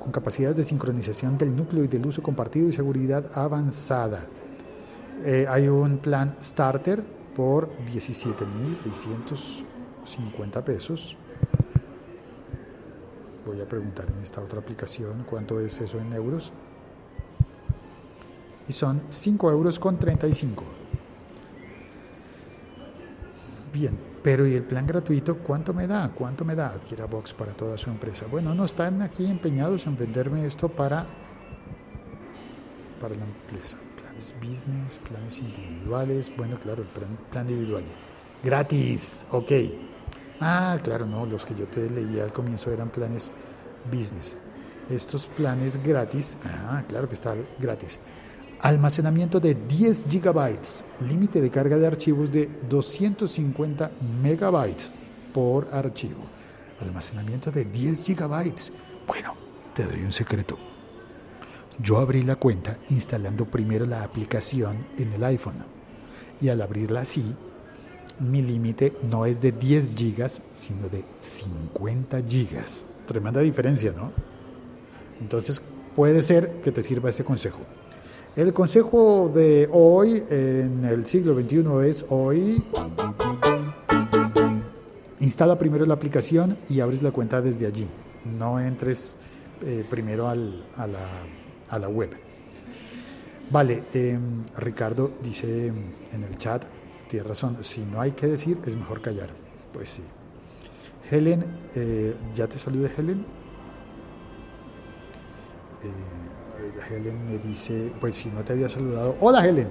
con 0.04 0.12
capacidades 0.12 0.58
de 0.58 0.64
sincronización 0.64 1.38
del 1.38 1.56
núcleo 1.56 1.86
y 1.86 1.88
del 1.88 2.06
uso 2.06 2.22
compartido 2.22 2.68
y 2.68 2.74
seguridad 2.74 3.32
avanzada. 3.34 4.26
Eh, 5.24 5.46
hay 5.48 5.70
un 5.70 6.00
plan 6.00 6.36
Starter 6.42 7.02
por 7.34 7.70
17.350 7.86 10.62
pesos. 10.64 11.16
Voy 13.46 13.62
a 13.62 13.66
preguntar 13.66 14.08
en 14.10 14.18
esta 14.22 14.42
otra 14.42 14.60
aplicación 14.60 15.24
cuánto 15.30 15.62
es 15.62 15.80
eso 15.80 15.98
en 16.00 16.12
euros. 16.12 16.52
Y 18.68 18.74
son 18.74 19.04
5 19.08 19.52
euros 19.52 19.80
con 19.80 19.98
35. 19.98 20.66
Bien, 23.72 23.98
pero 24.24 24.48
¿y 24.48 24.56
el 24.56 24.64
plan 24.64 24.88
gratuito 24.88 25.38
cuánto 25.38 25.74
me 25.74 25.86
da? 25.86 26.10
¿Cuánto 26.16 26.46
me 26.46 26.56
da? 26.56 26.68
Adquiera 26.68 27.06
Box 27.06 27.34
para 27.34 27.52
toda 27.52 27.78
su 27.78 27.90
empresa. 27.90 28.26
Bueno, 28.32 28.56
no 28.56 28.64
están 28.64 29.02
aquí 29.02 29.26
empeñados 29.26 29.86
en 29.86 29.98
venderme 29.98 30.46
esto 30.46 30.70
para, 30.70 31.06
para 33.02 33.16
la 33.16 33.26
empresa. 33.26 33.78
Planes 34.02 34.34
business, 34.40 35.00
planes 35.00 35.40
individuales. 35.40 36.32
Bueno, 36.38 36.58
claro, 36.58 36.84
el 36.84 36.88
plan, 36.88 37.18
plan 37.32 37.50
individual. 37.50 37.84
Gratis, 38.42 39.28
ok. 39.30 39.52
Ah, 40.40 40.78
claro, 40.82 41.06
no, 41.06 41.26
los 41.26 41.46
que 41.46 41.54
yo 41.54 41.68
te 41.68 41.90
leía 41.90 42.24
al 42.24 42.32
comienzo 42.32 42.72
eran 42.72 42.90
planes 42.90 43.34
business. 43.92 44.38
Estos 44.90 45.28
planes 45.28 45.82
gratis, 45.84 46.38
ah, 46.46 46.84
claro 46.88 47.08
que 47.10 47.16
está 47.16 47.36
gratis. 47.60 48.00
Almacenamiento 48.64 49.42
de 49.42 49.56
10 49.56 50.06
gigabytes, 50.08 50.86
límite 51.06 51.42
de 51.42 51.50
carga 51.50 51.78
de 51.78 51.86
archivos 51.86 52.32
de 52.32 52.50
250 52.70 53.92
megabytes 54.22 54.90
por 55.34 55.68
archivo. 55.70 56.22
Almacenamiento 56.80 57.52
de 57.52 57.66
10 57.66 58.06
gigabytes. 58.06 58.72
Bueno, 59.06 59.34
te 59.74 59.84
doy 59.84 60.00
un 60.06 60.14
secreto. 60.14 60.58
Yo 61.78 61.98
abrí 61.98 62.24
la 62.24 62.38
cuenta 62.38 62.78
instalando 62.90 63.44
primero 63.44 63.86
la 63.86 64.02
aplicación 64.02 64.88
en 64.98 65.12
el 65.12 65.26
iPhone 65.26 65.66
y 66.40 66.48
al 66.48 66.62
abrirla 66.62 67.02
así, 67.02 67.36
mi 68.22 68.42
límite 68.42 68.96
no 69.02 69.26
es 69.26 69.42
de 69.42 69.52
10 69.52 69.94
gigas, 69.94 70.42
sino 70.54 70.88
de 70.88 71.04
50 71.20 72.22
gigas. 72.22 72.86
Tremenda 73.08 73.42
diferencia, 73.42 73.92
¿no? 73.92 74.14
Entonces 75.20 75.62
puede 75.94 76.22
ser 76.22 76.62
que 76.62 76.72
te 76.72 76.82
sirva 76.82 77.10
ese 77.10 77.26
consejo. 77.26 77.60
El 78.36 78.52
consejo 78.52 79.32
de 79.34 79.70
hoy, 79.72 80.24
en 80.28 80.84
el 80.86 81.06
siglo 81.06 81.36
XXI, 81.40 81.88
es 81.88 82.04
hoy. 82.10 82.64
Instala 85.20 85.60
primero 85.60 85.86
la 85.86 85.94
aplicación 85.94 86.58
y 86.68 86.80
abres 86.80 87.04
la 87.04 87.12
cuenta 87.12 87.44
desde 87.44 87.68
allí. 87.68 87.88
No 88.26 88.60
entres 88.60 89.20
eh, 89.62 89.86
primero 89.88 90.28
a, 90.28 90.36
la, 90.36 91.88
web. 91.88 92.10
Vale, 93.52 93.84
em, 93.94 94.44
Ricardo 94.58 95.12
dice 95.22 95.68
en 95.68 96.24
el 96.24 96.36
chat, 96.40 96.64
tiene 97.08 97.28
razón, 97.28 97.58
si 97.62 97.82
no 97.82 98.02
hay 98.02 98.14
que 98.14 98.26
decir, 98.26 98.58
es 98.66 98.76
mejor 98.76 99.00
callar. 99.00 99.30
Pues 99.72 99.90
sí. 99.90 100.04
Helen, 101.12 101.46
eh, 101.76 102.16
¿ya 102.34 102.48
te 102.48 102.58
salió 102.58 102.82
de 102.82 102.90
Helen? 102.98 103.20
Eh, 105.84 106.23
Helen 106.90 107.28
me 107.28 107.38
dice, 107.38 107.92
pues 108.00 108.16
si 108.16 108.30
no 108.30 108.42
te 108.42 108.54
había 108.54 108.70
saludado, 108.70 109.16
hola 109.20 109.46
Helen, 109.46 109.70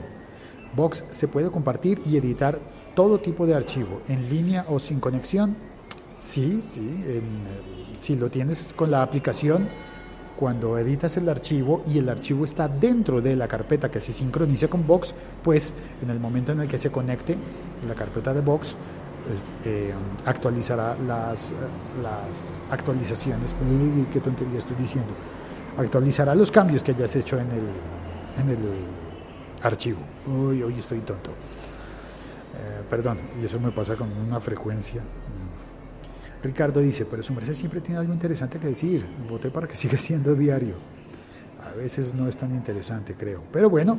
Box 0.74 1.04
se 1.10 1.28
puede 1.28 1.50
compartir 1.50 2.00
y 2.06 2.16
editar 2.16 2.58
todo 2.94 3.18
tipo 3.18 3.46
de 3.46 3.54
archivo, 3.54 4.00
en 4.08 4.28
línea 4.28 4.66
o 4.68 4.78
sin 4.78 5.00
conexión. 5.00 5.56
Sí, 6.18 6.60
sí, 6.60 7.20
si 7.94 8.16
lo 8.16 8.30
tienes 8.30 8.72
con 8.76 8.90
la 8.90 9.02
aplicación, 9.02 9.68
cuando 10.36 10.78
editas 10.78 11.16
el 11.16 11.28
archivo 11.28 11.82
y 11.86 11.98
el 11.98 12.08
archivo 12.08 12.44
está 12.44 12.68
dentro 12.68 13.20
de 13.20 13.36
la 13.36 13.48
carpeta 13.48 13.90
que 13.90 14.00
se 14.00 14.12
sincroniza 14.12 14.68
con 14.68 14.86
Box, 14.86 15.14
pues 15.42 15.74
en 16.02 16.10
el 16.10 16.18
momento 16.18 16.52
en 16.52 16.60
el 16.60 16.68
que 16.68 16.78
se 16.78 16.90
conecte 16.90 17.36
la 17.86 17.94
carpeta 17.94 18.32
de 18.32 18.40
Box, 18.40 18.72
eh, 18.74 18.76
eh, 19.64 19.94
actualizará 20.24 20.96
las, 21.06 21.54
las 22.02 22.60
actualizaciones. 22.70 23.54
¿Qué 24.12 24.20
tontería 24.20 24.58
estoy 24.58 24.76
diciendo? 24.76 25.12
Actualizará 25.76 26.34
los 26.34 26.50
cambios 26.52 26.82
que 26.82 26.92
hayas 26.92 27.14
hecho 27.16 27.38
en 27.38 27.50
el, 27.50 28.42
en 28.42 28.48
el 28.50 28.58
archivo. 29.62 30.00
Uy, 30.26 30.62
hoy 30.62 30.78
estoy 30.78 31.00
tonto. 31.00 31.30
Eh, 31.30 32.82
perdón, 32.88 33.18
y 33.40 33.46
eso 33.46 33.58
me 33.58 33.70
pasa 33.70 33.96
con 33.96 34.12
una 34.12 34.40
frecuencia. 34.40 35.00
Mm. 35.00 36.44
Ricardo 36.44 36.80
dice, 36.80 37.06
pero 37.06 37.22
su 37.22 37.32
merced 37.32 37.54
siempre 37.54 37.80
tiene 37.80 38.00
algo 38.00 38.12
interesante 38.12 38.58
que 38.58 38.68
decir. 38.68 39.06
Voté 39.28 39.50
para 39.50 39.66
que 39.66 39.76
siga 39.82 39.96
siendo 39.98 40.34
diario. 40.34 40.74
A 41.64 41.74
veces 41.74 42.12
no 42.12 42.28
es 42.28 42.36
tan 42.36 42.52
interesante, 42.52 43.14
creo. 43.14 43.42
Pero 43.50 43.70
bueno, 43.70 43.98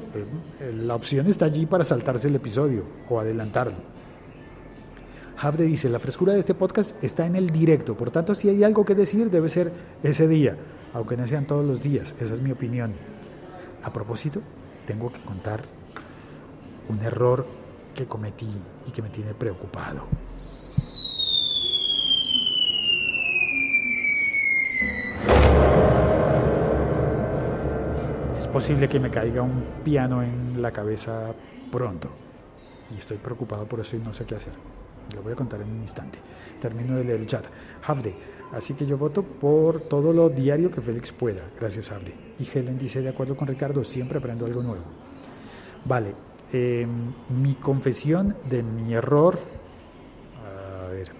la 0.74 0.96
opción 0.96 1.27
está 1.27 1.46
allí 1.46 1.65
para 1.65 1.84
saltarse 1.84 2.27
el 2.27 2.36
episodio 2.36 2.84
o 3.10 3.20
adelantarlo. 3.20 3.77
Havde 5.38 5.63
dice, 5.63 5.89
la 5.89 6.00
frescura 6.00 6.34
de 6.34 6.39
este 6.39 6.53
podcast 6.53 7.03
está 7.03 7.25
en 7.25 7.36
el 7.36 7.50
directo, 7.50 7.98
por 7.98 8.12
tanto 8.12 8.36
si 8.36 8.50
hay 8.50 8.63
algo 8.63 8.86
que 8.86 8.94
decir 8.94 9.32
debe 9.32 9.50
ser 9.50 9.72
ese 10.03 10.27
día, 10.27 10.56
aunque 10.94 11.18
no 11.18 11.26
sean 11.28 11.46
todos 11.46 11.66
los 11.66 11.82
días, 11.82 12.16
esa 12.20 12.34
es 12.34 12.42
mi 12.42 12.52
opinión. 12.52 12.94
A 13.84 13.92
propósito, 13.92 14.42
tengo 14.86 15.12
que 15.12 15.22
contar 15.22 15.64
un 16.90 17.02
error 17.02 17.46
que 17.96 18.06
cometí 18.06 18.50
y 18.88 18.92
que 18.92 19.02
me 19.02 19.10
tiene 19.10 19.34
preocupado. 19.34 20.06
Es 28.38 28.48
posible 28.48 28.88
que 28.88 29.00
me 29.00 29.10
caiga 29.10 29.42
un 29.42 29.64
piano 29.84 30.22
en 30.22 30.62
la 30.62 30.72
cabeza 30.72 31.34
pronto 31.72 32.10
y 32.94 33.00
estoy 33.00 33.18
preocupado 33.18 33.66
por 33.66 33.80
eso 33.80 33.96
y 33.96 34.00
no 34.00 34.14
sé 34.14 34.26
qué 34.26 34.36
hacer. 34.36 34.73
Lo 35.16 35.22
voy 35.22 35.34
a 35.34 35.36
contar 35.36 35.62
en 35.62 35.70
un 35.70 35.82
instante. 35.82 36.20
Termino 36.60 36.96
de 36.96 37.04
leer 37.04 37.20
el 37.20 37.28
chat. 37.28 37.46
Havde. 37.86 38.16
Así 38.54 38.74
que 38.74 38.86
yo 38.86 38.98
voto 38.98 39.24
por 39.24 39.82
todo 39.82 40.14
lo 40.14 40.30
diario 40.30 40.70
que 40.70 40.82
Félix 40.82 41.12
pueda. 41.12 41.50
Gracias, 41.60 41.92
Havde. 41.92 42.14
Y 42.40 42.48
Helen 42.48 42.78
dice, 42.78 43.02
de 43.02 43.10
acuerdo 43.10 43.36
con 43.36 43.48
Ricardo, 43.48 43.84
siempre 43.84 44.20
aprendo 44.20 44.46
algo 44.46 44.62
nuevo. 44.62 44.84
Vale. 45.86 46.14
Em, 46.52 47.14
mi 47.42 47.56
confesión 47.56 48.36
de 48.50 48.62
mi 48.62 48.94
error. 48.94 49.40
A 50.46 50.88
ver. 50.90 51.12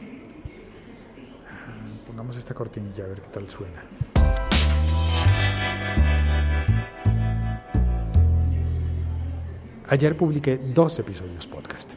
Pongamos 2.06 2.38
esta 2.38 2.54
cortinilla 2.54 3.06
a 3.06 3.08
ver 3.08 3.22
qué 3.22 3.30
tal 3.30 3.50
suena. 3.50 3.84
Ayer 9.88 10.16
publiqué 10.16 10.58
dos 10.58 10.98
episodios 11.00 11.48
podcast 11.48 11.94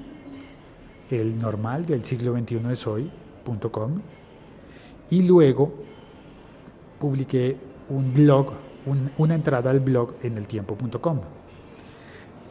el 1.10 1.38
normal 1.38 1.86
del 1.86 2.04
siglo 2.04 2.36
XXI 2.36 2.60
es 2.70 2.86
hoy.com 2.86 4.00
y 5.10 5.22
luego 5.22 5.72
publiqué 6.98 7.56
un 7.88 8.12
blog, 8.12 8.52
una 9.18 9.34
entrada 9.34 9.70
al 9.70 9.80
blog 9.80 10.14
en 10.22 10.38
el 10.38 10.46
tiempo.com 10.46 11.20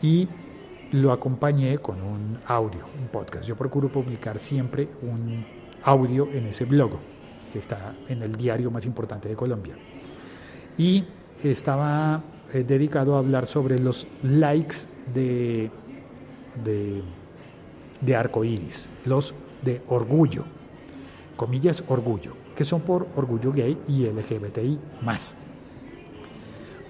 y 0.02 0.28
lo 0.92 1.12
acompañé 1.12 1.78
con 1.80 2.02
un 2.02 2.38
audio, 2.46 2.86
un 3.00 3.08
podcast. 3.08 3.46
Yo 3.46 3.56
procuro 3.56 3.90
publicar 3.90 4.40
siempre 4.40 4.88
un 5.02 5.46
audio 5.84 6.30
en 6.32 6.46
ese 6.48 6.66
blog 6.66 6.92
que 7.52 7.60
está 7.60 7.96
en 8.08 8.22
el 8.22 8.36
diario 8.36 8.72
más 8.72 8.86
importante 8.86 9.28
de 9.28 9.36
Colombia. 9.36 9.76
Y 10.78 11.06
estaba 11.44 12.22
eh, 12.54 12.64
dedicado 12.64 13.16
a 13.16 13.20
hablar 13.20 13.48
sobre 13.48 13.80
los 13.80 14.08
likes 14.24 14.88
de, 15.14 15.70
de 16.64 17.02
de 18.02 18.16
arco 18.16 18.44
iris, 18.44 18.90
los 19.06 19.34
de 19.62 19.82
orgullo, 19.88 20.44
comillas 21.36 21.84
orgullo, 21.88 22.34
que 22.56 22.64
son 22.64 22.82
por 22.82 23.08
orgullo 23.16 23.52
gay 23.52 23.78
y 23.88 24.06
LGBTI 24.06 24.80
más. 25.02 25.36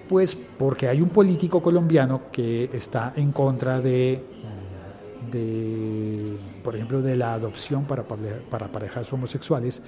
Pues 0.07 0.35
porque 0.35 0.87
hay 0.87 1.01
un 1.01 1.09
político 1.09 1.61
colombiano 1.61 2.23
que 2.31 2.69
está 2.73 3.13
en 3.15 3.31
contra 3.31 3.81
de, 3.81 4.23
de 5.31 6.37
por 6.63 6.75
ejemplo, 6.75 7.01
de 7.01 7.15
la 7.15 7.33
adopción 7.33 7.85
para, 7.85 8.03
para 8.03 8.67
parejas 8.67 9.11
homosexuales 9.11 9.81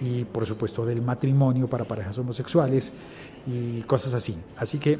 y 0.00 0.24
por 0.24 0.46
supuesto 0.46 0.84
del 0.84 1.02
matrimonio 1.02 1.68
para 1.68 1.84
parejas 1.84 2.18
homosexuales 2.18 2.92
y 3.46 3.82
cosas 3.82 4.14
así. 4.14 4.36
Así 4.56 4.78
que 4.78 4.98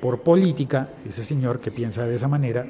por 0.00 0.20
política, 0.22 0.88
ese 1.06 1.24
señor 1.24 1.60
que 1.60 1.70
piensa 1.70 2.06
de 2.06 2.16
esa 2.16 2.28
manera 2.28 2.66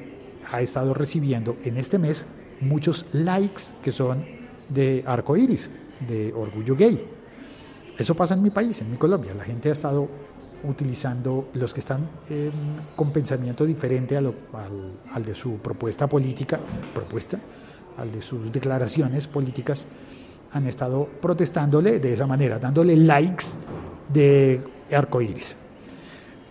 ha 0.49 0.61
estado 0.61 0.93
recibiendo 0.93 1.55
en 1.63 1.77
este 1.77 1.97
mes 1.97 2.25
muchos 2.61 3.05
likes 3.11 3.73
que 3.83 3.91
son 3.91 4.25
de 4.69 5.03
arco 5.05 5.35
iris, 5.35 5.69
de 6.07 6.33
orgullo 6.33 6.75
gay. 6.75 7.03
Eso 7.97 8.15
pasa 8.15 8.33
en 8.33 8.41
mi 8.41 8.49
país, 8.49 8.81
en 8.81 8.91
mi 8.91 8.97
Colombia. 8.97 9.33
La 9.33 9.43
gente 9.43 9.69
ha 9.69 9.73
estado 9.73 10.09
utilizando 10.63 11.49
los 11.53 11.73
que 11.73 11.79
están 11.79 12.07
con 12.95 13.11
pensamiento 13.11 13.65
diferente 13.65 14.15
al, 14.15 14.33
al, 15.11 15.23
de 15.23 15.33
su 15.33 15.57
propuesta 15.57 16.07
política, 16.07 16.59
propuesta, 16.93 17.39
al 17.97 18.11
de 18.11 18.21
sus 18.21 18.51
declaraciones 18.51 19.27
políticas, 19.27 19.85
han 20.51 20.67
estado 20.67 21.07
protestándole 21.21 21.99
de 21.99 22.13
esa 22.13 22.27
manera, 22.27 22.59
dándole 22.59 22.95
likes 22.95 23.45
de 24.11 24.61
arco 24.91 25.21
iris. 25.21 25.55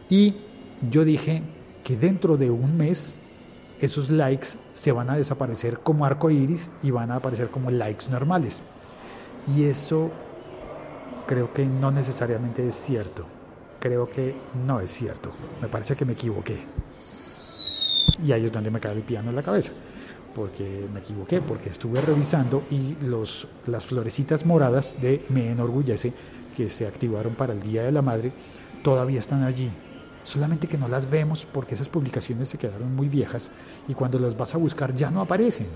Y 0.09 0.35
yo 0.91 1.05
dije 1.05 1.43
que 1.85 1.97
dentro 1.97 2.37
de 2.37 2.51
un 2.51 2.77
mes 2.77 3.15
esos 3.87 4.11
likes 4.11 4.49
se 4.75 4.93
van 4.93 5.11
a 5.11 5.17
desaparecer 5.17 5.81
como 5.81 6.05
arco 6.05 6.31
iris 6.31 6.71
y 6.83 6.91
van 6.91 7.11
a 7.11 7.17
aparecer 7.17 7.49
como 7.49 7.71
likes 7.71 8.09
normales. 8.11 8.63
Y 9.55 9.65
eso 9.65 10.11
creo 11.27 11.53
que 11.53 11.67
no 11.67 11.91
necesariamente 11.91 12.67
es 12.67 12.75
cierto. 12.75 13.25
Creo 13.79 14.09
que 14.09 14.35
no 14.67 14.81
es 14.81 14.91
cierto. 14.91 15.33
Me 15.61 15.69
parece 15.69 15.97
que 15.97 16.05
me 16.05 16.13
equivoqué. 16.13 16.59
Y 18.25 18.33
ahí 18.33 18.45
es 18.45 18.53
donde 18.53 18.71
me 18.71 18.81
cae 18.81 18.95
el 18.95 19.03
piano 19.03 19.31
en 19.31 19.37
la 19.37 19.43
cabeza. 19.43 19.73
Porque 20.35 20.87
me 20.93 21.01
equivoqué, 21.01 21.41
porque 21.41 21.71
estuve 21.71 22.01
revisando 22.01 22.63
y 22.71 22.97
los, 23.03 23.49
las 23.67 23.87
florecitas 23.87 24.45
moradas 24.47 24.97
de 25.01 25.25
Me 25.29 25.51
enorgullece 25.51 26.13
que 26.57 26.69
se 26.69 26.87
activaron 26.87 27.35
para 27.35 27.53
el 27.53 27.61
Día 27.61 27.83
de 27.83 27.93
la 27.93 28.03
Madre 28.03 28.33
todavía 28.83 29.19
están 29.19 29.43
allí 29.43 29.71
solamente 30.23 30.69
que 30.69 30.79
no 30.79 30.89
las 30.89 31.09
vemos 31.09 31.47
porque 31.51 31.75
esas 31.75 31.89
publicaciones 31.89 32.49
se 32.49 32.59
quedaron 32.59 32.95
muy 32.95 33.09
viejas 33.09 33.51
y 33.89 33.95
cuando 33.95 34.19
las 34.19 34.37
vas 34.37 34.55
a 34.55 34.59
buscar 34.59 34.95
ya 34.95 35.11
no 35.11 35.21
aparecen. 35.21 35.67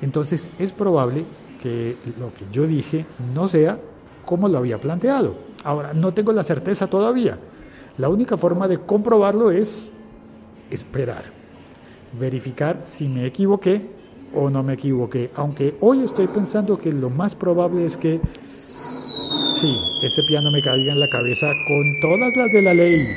Entonces 0.00 0.50
es 0.58 0.72
probable 0.72 1.24
que 1.62 1.96
lo 2.18 2.32
que 2.32 2.44
yo 2.52 2.66
dije 2.66 3.04
no 3.34 3.48
sea 3.48 3.78
como 4.24 4.48
lo 4.48 4.58
había 4.58 4.78
planteado. 4.78 5.36
Ahora, 5.64 5.92
no 5.92 6.12
tengo 6.12 6.32
la 6.32 6.44
certeza 6.44 6.86
todavía. 6.86 7.38
La 7.96 8.08
única 8.08 8.36
forma 8.36 8.68
de 8.68 8.78
comprobarlo 8.78 9.50
es 9.50 9.92
esperar, 10.70 11.24
verificar 12.18 12.80
si 12.84 13.08
me 13.08 13.26
equivoqué 13.26 13.90
o 14.34 14.50
no 14.50 14.62
me 14.62 14.74
equivoqué. 14.74 15.30
Aunque 15.34 15.76
hoy 15.80 16.04
estoy 16.04 16.26
pensando 16.28 16.78
que 16.78 16.92
lo 16.92 17.10
más 17.10 17.34
probable 17.34 17.86
es 17.86 17.96
que 17.96 18.20
Sí, 19.60 19.76
ese 20.02 20.22
piano 20.22 20.52
me 20.52 20.62
caiga 20.62 20.92
en 20.92 21.00
la 21.00 21.08
cabeza 21.08 21.48
con 21.66 21.98
todas 22.00 22.36
las 22.36 22.52
de 22.52 22.62
la 22.62 22.74
ley. 22.74 23.08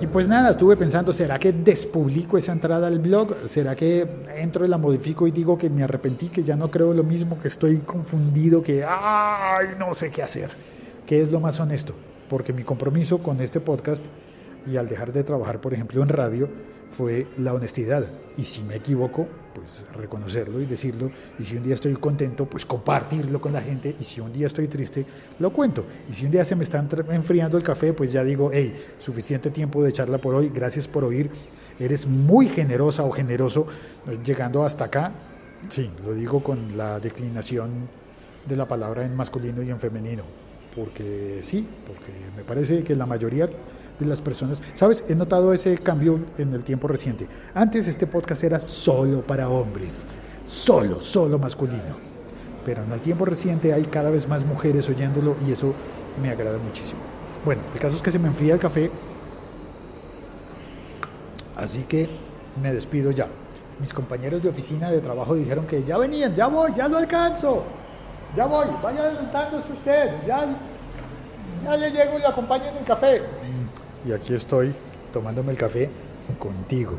Y 0.00 0.06
pues 0.06 0.28
nada, 0.28 0.52
estuve 0.52 0.78
pensando, 0.78 1.12
¿será 1.12 1.38
que 1.38 1.52
despublico 1.52 2.38
esa 2.38 2.52
entrada 2.52 2.86
al 2.86 3.00
blog? 3.00 3.36
¿Será 3.44 3.76
que 3.76 4.08
entro 4.34 4.64
y 4.64 4.68
la 4.68 4.78
modifico 4.78 5.26
y 5.26 5.30
digo 5.30 5.58
que 5.58 5.68
me 5.68 5.82
arrepentí, 5.82 6.30
que 6.30 6.42
ya 6.42 6.56
no 6.56 6.70
creo 6.70 6.94
lo 6.94 7.04
mismo, 7.04 7.38
que 7.38 7.48
estoy 7.48 7.80
confundido, 7.80 8.62
que 8.62 8.82
ay, 8.82 9.76
no 9.78 9.92
sé 9.92 10.10
qué 10.10 10.22
hacer? 10.22 10.48
¿Qué 11.04 11.20
es 11.20 11.30
lo 11.30 11.38
más 11.38 11.60
honesto? 11.60 11.94
Porque 12.30 12.54
mi 12.54 12.62
compromiso 12.62 13.18
con 13.18 13.42
este 13.42 13.60
podcast 13.60 14.06
y 14.66 14.78
al 14.78 14.88
dejar 14.88 15.12
de 15.12 15.22
trabajar, 15.22 15.60
por 15.60 15.74
ejemplo, 15.74 16.02
en 16.02 16.08
radio, 16.08 16.48
fue 16.92 17.26
la 17.38 17.54
honestidad. 17.54 18.06
Y 18.36 18.44
si 18.44 18.62
me 18.62 18.76
equivoco, 18.76 19.26
pues 19.54 19.84
reconocerlo 19.94 20.60
y 20.60 20.66
decirlo. 20.66 21.10
Y 21.38 21.44
si 21.44 21.56
un 21.56 21.62
día 21.62 21.74
estoy 21.74 21.94
contento, 21.94 22.46
pues 22.46 22.64
compartirlo 22.64 23.40
con 23.40 23.52
la 23.52 23.60
gente. 23.60 23.96
Y 23.98 24.04
si 24.04 24.20
un 24.20 24.32
día 24.32 24.46
estoy 24.46 24.68
triste, 24.68 25.04
lo 25.38 25.52
cuento. 25.52 25.84
Y 26.10 26.14
si 26.14 26.24
un 26.24 26.30
día 26.30 26.44
se 26.44 26.54
me 26.54 26.64
está 26.64 26.86
enfriando 27.10 27.56
el 27.56 27.62
café, 27.62 27.92
pues 27.92 28.12
ya 28.12 28.22
digo, 28.22 28.50
hey, 28.52 28.74
suficiente 28.98 29.50
tiempo 29.50 29.82
de 29.82 29.92
charla 29.92 30.18
por 30.18 30.34
hoy, 30.34 30.50
gracias 30.54 30.86
por 30.86 31.04
oír. 31.04 31.30
Eres 31.78 32.06
muy 32.06 32.46
generosa 32.48 33.04
o 33.04 33.10
generoso 33.10 33.66
llegando 34.24 34.64
hasta 34.64 34.84
acá. 34.84 35.12
Sí, 35.68 35.90
lo 36.04 36.14
digo 36.14 36.42
con 36.42 36.76
la 36.76 37.00
declinación 37.00 37.88
de 38.46 38.56
la 38.56 38.66
palabra 38.66 39.04
en 39.04 39.16
masculino 39.16 39.62
y 39.62 39.70
en 39.70 39.80
femenino. 39.80 40.24
Porque 40.74 41.40
sí, 41.42 41.66
porque 41.86 42.12
me 42.36 42.44
parece 42.44 42.82
que 42.82 42.96
la 42.96 43.06
mayoría 43.06 43.48
de 43.98 44.06
las 44.06 44.20
personas. 44.20 44.62
¿Sabes? 44.74 45.04
He 45.08 45.14
notado 45.14 45.52
ese 45.52 45.76
cambio 45.78 46.20
en 46.38 46.52
el 46.52 46.64
tiempo 46.64 46.88
reciente. 46.88 47.26
Antes 47.54 47.86
este 47.88 48.06
podcast 48.06 48.44
era 48.44 48.58
solo 48.58 49.22
para 49.22 49.48
hombres, 49.48 50.06
solo, 50.44 51.00
solo 51.00 51.38
masculino. 51.38 52.12
Pero 52.64 52.84
en 52.84 52.92
el 52.92 53.00
tiempo 53.00 53.24
reciente 53.24 53.72
hay 53.72 53.84
cada 53.84 54.10
vez 54.10 54.28
más 54.28 54.44
mujeres 54.44 54.88
oyéndolo 54.88 55.36
y 55.46 55.52
eso 55.52 55.74
me 56.20 56.30
agrada 56.30 56.58
muchísimo. 56.58 57.00
Bueno, 57.44 57.62
el 57.74 57.80
caso 57.80 57.96
es 57.96 58.02
que 58.02 58.12
se 58.12 58.18
me 58.18 58.28
enfría 58.28 58.54
el 58.54 58.60
café, 58.60 58.90
así 61.56 61.82
que 61.82 62.08
me 62.62 62.72
despido 62.72 63.10
ya. 63.10 63.26
Mis 63.80 63.92
compañeros 63.92 64.42
de 64.42 64.48
oficina 64.48 64.90
de 64.90 65.00
trabajo 65.00 65.34
dijeron 65.34 65.66
que 65.66 65.82
ya 65.82 65.98
venían, 65.98 66.34
ya 66.34 66.46
voy, 66.46 66.72
ya 66.76 66.86
lo 66.86 66.98
alcanzo, 66.98 67.64
ya 68.36 68.46
voy, 68.46 68.66
vaya 68.80 69.00
adelantándose 69.02 69.72
usted, 69.72 70.12
ya, 70.24 70.46
ya 71.64 71.76
le 71.76 71.90
llego 71.90 72.16
y 72.16 72.20
le 72.20 72.26
acompaño 72.26 72.66
en 72.66 72.76
el 72.76 72.84
café. 72.84 73.22
Y 74.04 74.12
aquí 74.12 74.34
estoy 74.34 74.74
tomándome 75.12 75.52
el 75.52 75.58
café 75.58 75.88
contigo. 76.38 76.98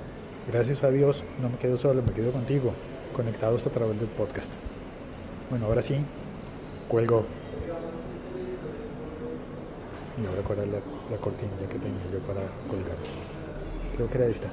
Gracias 0.52 0.84
a 0.84 0.92
Dios 0.92 1.24
no 1.42 1.50
me 1.50 1.58
quedo 1.58 1.78
solo, 1.78 2.02
me 2.02 2.14
quedo 2.14 2.32
contigo, 2.32 2.74
conectados 3.16 3.68
a 3.68 3.70
través 3.70 4.00
del 4.00 4.10
podcast. 4.10 4.54
Bueno, 5.50 5.66
ahora 5.66 5.82
sí, 5.82 5.98
cuelgo. 6.88 7.26
Y 10.22 10.26
ahora 10.28 10.42
cuál 10.44 10.60
es 10.60 10.68
la, 10.68 10.80
la 11.12 11.18
cortinilla 11.18 11.68
que 11.68 11.80
tenía 11.80 12.04
yo 12.12 12.20
para 12.20 12.42
colgar. 12.70 12.98
Creo 13.96 14.10
que 14.10 14.18
era 14.18 14.28
esta. 14.28 14.50